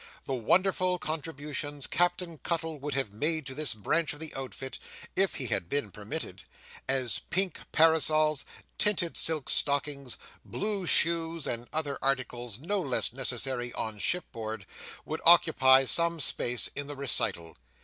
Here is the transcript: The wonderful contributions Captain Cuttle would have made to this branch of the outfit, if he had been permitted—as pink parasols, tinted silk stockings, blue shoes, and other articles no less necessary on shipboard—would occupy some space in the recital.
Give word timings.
The 0.25 0.33
wonderful 0.33 0.97
contributions 0.97 1.85
Captain 1.85 2.39
Cuttle 2.39 2.79
would 2.79 2.95
have 2.95 3.13
made 3.13 3.45
to 3.45 3.53
this 3.53 3.75
branch 3.75 4.13
of 4.13 4.19
the 4.19 4.33
outfit, 4.35 4.79
if 5.15 5.35
he 5.35 5.45
had 5.45 5.69
been 5.69 5.91
permitted—as 5.91 7.19
pink 7.29 7.59
parasols, 7.71 8.43
tinted 8.79 9.15
silk 9.15 9.47
stockings, 9.47 10.17
blue 10.43 10.87
shoes, 10.87 11.45
and 11.45 11.67
other 11.71 11.99
articles 12.01 12.57
no 12.57 12.81
less 12.81 13.13
necessary 13.13 13.71
on 13.73 13.99
shipboard—would 13.99 15.21
occupy 15.23 15.83
some 15.85 16.19
space 16.19 16.67
in 16.75 16.87
the 16.87 16.95
recital. 16.95 17.55